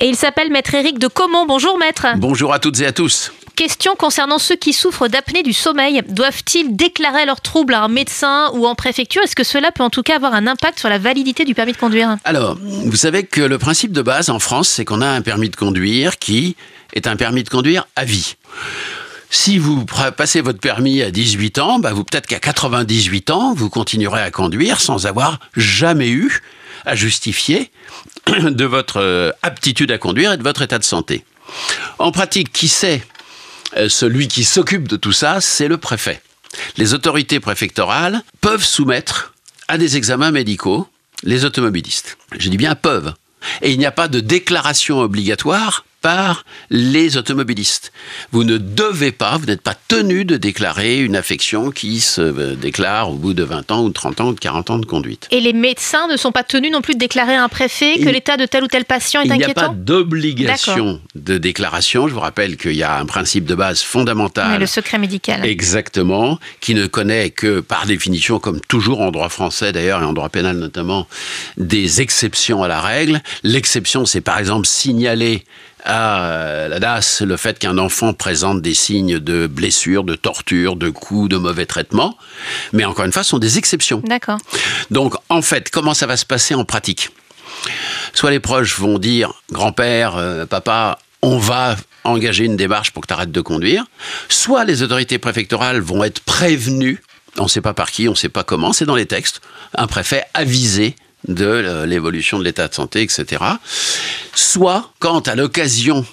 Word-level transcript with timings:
Et 0.00 0.08
il 0.08 0.14
s'appelle 0.16 0.50
Maître 0.50 0.74
Éric 0.74 1.00
de 1.00 1.08
Comont. 1.08 1.44
Bonjour 1.44 1.76
Maître. 1.76 2.06
Bonjour 2.18 2.52
à 2.52 2.60
toutes 2.60 2.80
et 2.80 2.86
à 2.86 2.92
tous. 2.92 3.32
Question 3.56 3.96
concernant 3.96 4.38
ceux 4.38 4.54
qui 4.54 4.72
souffrent 4.72 5.08
d'apnée 5.08 5.42
du 5.42 5.52
sommeil. 5.52 6.02
Doivent-ils 6.08 6.76
déclarer 6.76 7.26
leurs 7.26 7.40
troubles 7.40 7.74
à 7.74 7.82
un 7.82 7.88
médecin 7.88 8.50
ou 8.54 8.68
en 8.68 8.76
préfecture? 8.76 9.22
Est-ce 9.24 9.34
que 9.34 9.42
cela 9.42 9.72
peut 9.72 9.82
en 9.82 9.90
tout 9.90 10.04
cas 10.04 10.14
avoir 10.14 10.34
un 10.34 10.46
impact 10.46 10.78
sur 10.78 10.88
la 10.88 10.98
validité 10.98 11.44
du 11.44 11.54
permis 11.54 11.72
de 11.72 11.78
conduire? 11.78 12.16
Alors, 12.22 12.56
vous 12.60 12.96
savez 12.96 13.24
que 13.24 13.40
le 13.40 13.58
principe 13.58 13.90
de 13.90 14.02
base 14.02 14.30
en 14.30 14.38
France, 14.38 14.68
c'est 14.68 14.84
qu'on 14.84 15.00
a 15.00 15.08
un 15.08 15.20
permis 15.20 15.50
de 15.50 15.56
conduire 15.56 16.18
qui 16.18 16.54
est 16.92 17.08
un 17.08 17.16
permis 17.16 17.42
de 17.42 17.48
conduire 17.48 17.88
à 17.96 18.04
vie. 18.04 18.36
Si 19.30 19.58
vous 19.58 19.84
passez 20.16 20.40
votre 20.40 20.60
permis 20.60 21.02
à 21.02 21.10
18 21.10 21.58
ans, 21.58 21.80
bah 21.80 21.92
vous 21.92 22.04
peut-être 22.04 22.26
qu'à 22.26 22.38
98 22.38 23.30
ans, 23.30 23.52
vous 23.52 23.68
continuerez 23.68 24.22
à 24.22 24.30
conduire 24.30 24.80
sans 24.80 25.06
avoir 25.06 25.40
jamais 25.56 26.08
eu 26.08 26.40
à 26.86 26.94
justifier 26.94 27.70
de 28.50 28.64
votre 28.64 29.00
euh, 29.00 29.32
aptitude 29.42 29.90
à 29.90 29.98
conduire 29.98 30.32
et 30.32 30.36
de 30.36 30.42
votre 30.42 30.62
état 30.62 30.78
de 30.78 30.84
santé. 30.84 31.24
En 31.98 32.12
pratique, 32.12 32.52
qui 32.52 32.68
sait 32.68 33.02
euh, 33.76 33.88
Celui 33.88 34.28
qui 34.28 34.44
s'occupe 34.44 34.88
de 34.88 34.96
tout 34.96 35.12
ça, 35.12 35.40
c'est 35.40 35.68
le 35.68 35.78
préfet. 35.78 36.20
Les 36.76 36.94
autorités 36.94 37.40
préfectorales 37.40 38.22
peuvent 38.40 38.64
soumettre 38.64 39.34
à 39.68 39.78
des 39.78 39.96
examens 39.96 40.30
médicaux 40.30 40.88
les 41.22 41.44
automobilistes. 41.44 42.16
Je 42.38 42.48
dis 42.48 42.56
bien 42.56 42.74
peuvent. 42.74 43.14
Et 43.62 43.70
il 43.70 43.78
n'y 43.78 43.86
a 43.86 43.92
pas 43.92 44.08
de 44.08 44.20
déclaration 44.20 45.00
obligatoire 45.00 45.84
par 46.00 46.44
les 46.70 47.16
automobilistes. 47.16 47.92
Vous 48.30 48.44
ne 48.44 48.56
devez 48.56 49.12
pas, 49.12 49.36
vous 49.36 49.46
n'êtes 49.46 49.62
pas 49.62 49.74
tenu 49.88 50.24
de 50.24 50.36
déclarer 50.36 51.00
une 51.00 51.16
affection 51.16 51.70
qui 51.70 52.00
se 52.00 52.20
euh, 52.20 52.54
déclare 52.54 53.10
au 53.10 53.14
bout 53.14 53.34
de 53.34 53.42
20 53.42 53.70
ans 53.72 53.82
ou 53.82 53.88
de 53.88 53.94
30 53.94 54.20
ans 54.20 54.28
ou 54.28 54.34
de 54.34 54.40
40 54.40 54.70
ans 54.70 54.78
de 54.78 54.86
conduite. 54.86 55.26
Et 55.30 55.40
les 55.40 55.52
médecins 55.52 56.06
ne 56.08 56.16
sont 56.16 56.32
pas 56.32 56.44
tenus 56.44 56.70
non 56.70 56.82
plus 56.82 56.94
de 56.94 56.98
déclarer 56.98 57.34
à 57.34 57.42
un 57.42 57.48
préfet 57.48 57.98
que 57.98 58.08
l'état 58.08 58.36
de 58.36 58.46
tel 58.46 58.62
ou 58.64 58.68
tel 58.68 58.84
patient 58.84 59.22
est 59.22 59.30
inquiétant 59.30 59.42
Il 59.42 59.46
n'y 59.46 59.50
a 59.50 59.68
pas 59.68 59.74
d'obligation 59.74 61.00
de 61.14 61.38
déclaration. 61.38 62.06
Je 62.08 62.14
vous 62.14 62.20
rappelle 62.20 62.56
qu'il 62.56 62.76
y 62.76 62.82
a 62.82 62.98
un 62.98 63.06
principe 63.06 63.44
de 63.44 63.54
base 63.54 63.82
fondamental. 63.82 64.60
le 64.60 64.66
secret 64.66 64.98
médical. 64.98 65.44
Exactement, 65.44 66.38
qui 66.60 66.74
ne 66.74 66.86
connaît 66.86 67.30
que 67.30 67.60
par 67.60 67.86
définition, 67.86 68.38
comme 68.38 68.60
toujours 68.60 69.00
en 69.00 69.10
droit 69.10 69.28
français 69.28 69.72
d'ailleurs 69.72 70.02
et 70.02 70.04
en 70.04 70.12
droit 70.12 70.28
pénal 70.28 70.56
notamment, 70.56 71.06
des 71.56 72.00
exceptions 72.00 72.62
à 72.62 72.68
la 72.68 72.80
règle. 72.80 73.20
L'exception, 73.42 74.06
c'est 74.06 74.20
par 74.20 74.38
exemple 74.38 74.66
signaler 74.66 75.44
à 75.84 76.24
euh, 76.24 76.68
la 76.68 76.78
DAS 76.80 77.22
le 77.22 77.36
fait 77.36 77.58
qu'un 77.58 77.78
enfant 77.78 78.12
présente 78.12 78.60
des 78.62 78.74
signes 78.74 79.18
de 79.18 79.46
blessure, 79.46 80.04
de 80.04 80.14
torture, 80.14 80.76
de 80.76 80.90
coups, 80.90 81.28
de 81.28 81.36
mauvais 81.36 81.66
traitements. 81.66 82.16
Mais 82.72 82.84
encore 82.84 83.04
une 83.04 83.12
fois, 83.12 83.22
ce 83.22 83.30
sont 83.30 83.38
des 83.38 83.58
exceptions. 83.58 84.02
D'accord. 84.04 84.38
Donc, 84.90 85.14
en 85.28 85.42
fait, 85.42 85.70
comment 85.70 85.94
ça 85.94 86.06
va 86.06 86.16
se 86.16 86.26
passer 86.26 86.54
en 86.54 86.64
pratique? 86.64 87.10
Soit 88.12 88.30
les 88.30 88.40
proches 88.40 88.78
vont 88.78 88.98
dire, 88.98 89.32
grand-père, 89.50 90.16
euh, 90.16 90.46
papa, 90.46 90.98
on 91.22 91.38
va 91.38 91.76
engager 92.04 92.44
une 92.44 92.56
démarche 92.56 92.92
pour 92.92 93.02
que 93.02 93.08
tu 93.08 93.14
arrêtes 93.14 93.32
de 93.32 93.40
conduire. 93.40 93.84
Soit 94.28 94.64
les 94.64 94.82
autorités 94.82 95.18
préfectorales 95.18 95.80
vont 95.80 96.04
être 96.04 96.20
prévenues, 96.20 97.02
on 97.38 97.44
ne 97.44 97.48
sait 97.48 97.60
pas 97.60 97.74
par 97.74 97.90
qui, 97.90 98.08
on 98.08 98.12
ne 98.12 98.16
sait 98.16 98.28
pas 98.28 98.44
comment, 98.44 98.72
c'est 98.72 98.86
dans 98.86 98.94
les 98.94 99.06
textes, 99.06 99.40
un 99.74 99.86
préfet 99.86 100.24
avisé 100.34 100.96
de 101.26 101.84
l'évolution 101.84 102.38
de 102.38 102.44
l'état 102.44 102.68
de 102.68 102.74
santé, 102.74 103.02
etc. 103.02 103.42
Soit 104.40 104.92
quand, 105.00 105.26
à 105.26 105.34
l'occasion 105.34 106.06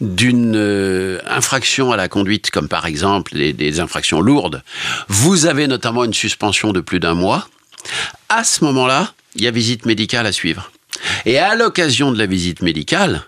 d'une 0.00 0.56
euh, 0.56 1.20
infraction 1.26 1.92
à 1.92 1.98
la 1.98 2.08
conduite, 2.08 2.50
comme 2.50 2.66
par 2.66 2.86
exemple 2.86 3.34
des, 3.34 3.80
infractions 3.80 4.22
lourdes, 4.22 4.62
vous 5.08 5.44
avez 5.44 5.66
notamment 5.66 6.04
une 6.04 6.14
suspension 6.14 6.72
de 6.72 6.80
plus 6.80 6.98
d'un 6.98 7.12
mois, 7.12 7.46
à 8.30 8.42
ce 8.42 8.64
moment-là, 8.64 9.12
il 9.34 9.42
y 9.42 9.46
a 9.46 9.50
visite 9.50 9.84
médicale 9.84 10.24
à 10.24 10.32
suivre. 10.32 10.72
Et 11.26 11.36
à 11.38 11.56
l'occasion 11.56 12.10
de 12.10 12.16
la 12.16 12.24
visite 12.24 12.62
médicale, 12.62 13.26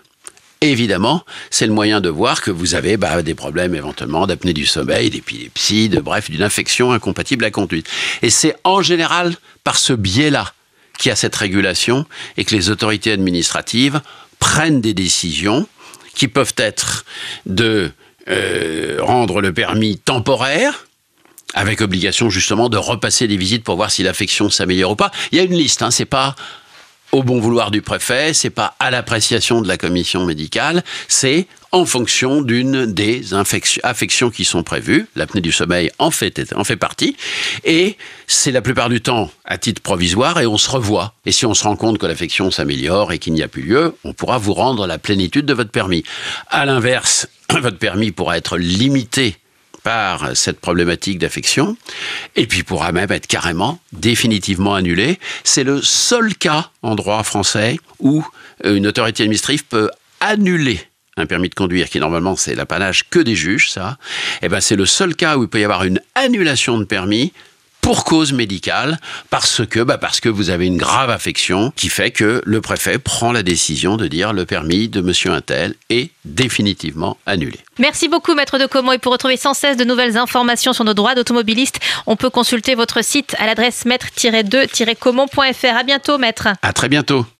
évidemment, 0.61 1.23
c'est 1.51 1.67
le 1.67 1.73
moyen 1.73 2.01
de 2.01 2.09
voir 2.09 2.41
que 2.41 2.49
vous 2.49 2.73
avez 2.73 2.97
bah, 2.97 3.21
des 3.21 3.35
problèmes 3.35 3.75
éventuellement 3.75 4.25
d'apnée 4.25 4.53
du 4.53 4.65
sommeil, 4.65 5.11
d'épilepsie, 5.11 5.87
de 5.87 5.99
bref, 5.99 6.31
d'une 6.31 6.41
infection 6.41 6.91
incompatible 6.91 7.43
à 7.43 7.49
la 7.49 7.51
conduite. 7.51 7.87
Et 8.23 8.31
c'est 8.31 8.55
en 8.63 8.81
général 8.81 9.35
par 9.63 9.77
ce 9.77 9.93
biais-là 9.93 10.51
qu'il 10.97 11.09
y 11.09 11.13
a 11.13 11.15
cette 11.15 11.35
régulation 11.35 12.07
et 12.37 12.43
que 12.43 12.55
les 12.55 12.71
autorités 12.71 13.11
administratives 13.11 14.01
prennent 14.41 14.81
des 14.81 14.93
décisions 14.93 15.65
qui 16.13 16.27
peuvent 16.27 16.55
être 16.57 17.05
de 17.45 17.91
euh, 18.27 18.97
rendre 18.99 19.39
le 19.39 19.53
permis 19.53 19.97
temporaire, 19.97 20.85
avec 21.53 21.79
obligation 21.79 22.29
justement 22.29 22.67
de 22.67 22.77
repasser 22.77 23.27
des 23.27 23.37
visites 23.37 23.63
pour 23.63 23.77
voir 23.77 23.91
si 23.91 24.03
l'affection 24.03 24.49
s'améliore 24.49 24.91
ou 24.91 24.95
pas. 24.97 25.11
Il 25.31 25.37
y 25.37 25.41
a 25.41 25.43
une 25.43 25.55
liste, 25.55 25.81
hein, 25.81 25.91
c'est 25.91 26.05
pas 26.05 26.35
au 27.13 27.23
bon 27.23 27.39
vouloir 27.39 27.71
du 27.71 27.81
préfet, 27.81 28.33
c'est 28.33 28.49
pas 28.49 28.75
à 28.79 28.89
l'appréciation 28.89 29.61
de 29.61 29.67
la 29.67 29.77
commission 29.77 30.25
médicale, 30.25 30.83
c'est 31.07 31.47
en 31.71 31.85
fonction 31.85 32.41
d'une 32.41 32.85
des 32.85 33.33
affections 33.33 34.29
qui 34.29 34.45
sont 34.45 34.63
prévues. 34.63 35.07
L'apnée 35.15 35.41
du 35.41 35.51
sommeil 35.51 35.89
en 35.99 36.11
fait, 36.11 36.53
en 36.55 36.63
fait 36.63 36.75
partie. 36.75 37.15
Et 37.63 37.97
c'est 38.27 38.51
la 38.51 38.61
plupart 38.61 38.89
du 38.89 39.01
temps 39.01 39.31
à 39.45 39.57
titre 39.57 39.81
provisoire 39.81 40.39
et 40.39 40.45
on 40.45 40.57
se 40.57 40.69
revoit. 40.69 41.13
Et 41.25 41.31
si 41.31 41.45
on 41.45 41.53
se 41.53 41.63
rend 41.63 41.75
compte 41.75 41.97
que 41.97 42.05
l'affection 42.05 42.51
s'améliore 42.51 43.11
et 43.11 43.19
qu'il 43.19 43.33
n'y 43.33 43.43
a 43.43 43.47
plus 43.47 43.61
lieu, 43.61 43.95
on 44.03 44.13
pourra 44.13 44.37
vous 44.37 44.53
rendre 44.53 44.85
la 44.85 44.97
plénitude 44.97 45.45
de 45.45 45.53
votre 45.53 45.71
permis. 45.71 46.03
À 46.47 46.65
l'inverse, 46.65 47.27
votre 47.49 47.77
permis 47.77 48.11
pourra 48.11 48.37
être 48.37 48.57
limité 48.57 49.37
par 49.83 50.37
cette 50.37 50.59
problématique 50.59 51.17
d'affection, 51.17 51.75
et 52.35 52.45
puis 52.45 52.61
pourra 52.61 52.91
même 52.91 53.11
être 53.11 53.25
carrément 53.25 53.79
définitivement 53.93 54.75
annulé. 54.75 55.17
C'est 55.43 55.63
le 55.63 55.81
seul 55.81 56.35
cas 56.35 56.69
en 56.83 56.93
droit 56.93 57.23
français 57.23 57.79
où 57.97 58.23
une 58.63 58.85
autorité 58.85 59.23
administrative 59.23 59.65
peut 59.65 59.89
annuler 60.19 60.79
un 61.17 61.25
permis 61.25 61.49
de 61.49 61.55
conduire 61.55 61.89
qui 61.89 61.99
normalement 61.99 62.35
c'est 62.35 62.55
l'apanage 62.55 63.09
que 63.09 63.19
des 63.19 63.35
juges, 63.35 63.69
ça, 63.71 63.97
eh 64.41 64.49
ben 64.49 64.61
c'est 64.61 64.75
le 64.75 64.85
seul 64.85 65.15
cas 65.15 65.37
où 65.37 65.43
il 65.43 65.49
peut 65.49 65.59
y 65.59 65.63
avoir 65.63 65.83
une 65.83 65.99
annulation 66.15 66.77
de 66.77 66.85
permis 66.85 67.33
pour 67.81 68.05
cause 68.05 68.31
médicale, 68.31 68.99
parce 69.29 69.65
que, 69.65 69.79
bah 69.81 69.97
parce 69.97 70.19
que 70.19 70.29
vous 70.29 70.51
avez 70.51 70.67
une 70.67 70.77
grave 70.77 71.09
affection 71.09 71.73
qui 71.75 71.89
fait 71.89 72.11
que 72.11 72.41
le 72.45 72.61
préfet 72.61 72.99
prend 72.99 73.31
la 73.31 73.41
décision 73.43 73.97
de 73.97 74.07
dire 74.07 74.33
le 74.33 74.45
permis 74.45 74.87
de 74.87 75.01
monsieur 75.01 75.31
Intel 75.31 75.73
est 75.89 76.11
définitivement 76.23 77.17
annulé. 77.25 77.57
Merci 77.79 78.07
beaucoup, 78.07 78.35
maître 78.35 78.59
de 78.59 78.67
Comont. 78.67 78.91
Et 78.91 78.99
pour 78.99 79.11
retrouver 79.11 79.35
sans 79.35 79.55
cesse 79.55 79.77
de 79.77 79.83
nouvelles 79.83 80.15
informations 80.17 80.73
sur 80.73 80.83
nos 80.83 80.93
droits 80.93 81.15
d'automobiliste, 81.15 81.79
on 82.05 82.15
peut 82.15 82.29
consulter 82.29 82.75
votre 82.75 83.03
site 83.03 83.35
à 83.39 83.47
l'adresse 83.47 83.85
maître-2-comont.fr. 83.85 85.75
À 85.75 85.83
bientôt, 85.83 86.19
maître. 86.19 86.49
À 86.61 86.73
très 86.73 86.87
bientôt. 86.87 87.25